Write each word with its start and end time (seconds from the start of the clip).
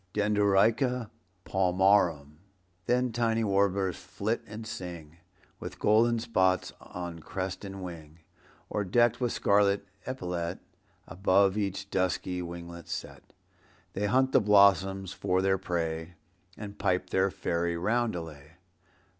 (Dendroica 0.15 1.11
palmarum.) 1.45 2.39
Then 2.87 3.11
tiny 3.11 3.43
warblers 3.43 3.97
flit 3.97 4.41
and 4.47 4.65
sing, 4.65 5.17
With 5.59 5.77
golden 5.77 6.17
spots 6.17 6.73
on 6.81 7.19
crest 7.19 7.63
and 7.63 7.83
wing, 7.83 8.21
Or, 8.67 8.83
decked 8.83 9.21
with 9.21 9.31
scarlet 9.31 9.85
epaulette 10.07 10.57
Above 11.07 11.55
each 11.55 11.91
dusky 11.91 12.41
winglet 12.41 12.87
set, 12.87 13.31
They 13.93 14.07
hunt 14.07 14.31
the 14.31 14.41
blossoms 14.41 15.13
for 15.13 15.39
their 15.39 15.59
prey 15.59 16.15
And 16.57 16.79
pipe 16.79 17.11
their 17.11 17.29
fairy 17.29 17.75
roundelay. 17.77 18.53